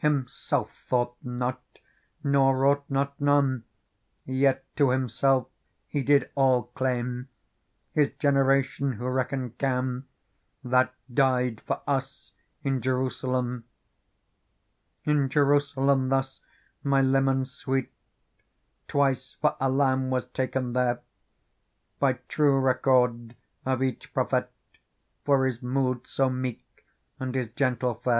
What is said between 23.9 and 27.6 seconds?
prophete, For His mood so meek and His